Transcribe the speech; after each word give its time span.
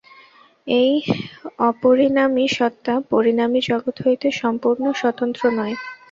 এই 0.77 0.91
অপরিণামী 1.69 2.45
সত্তা 2.57 2.93
পরিণামী 3.11 3.59
জগৎ 3.69 3.95
হইতে 4.05 4.27
সম্পূর্ণ 4.41 4.83
স্বতন্ত্র 4.93 5.43
নয়। 5.57 5.75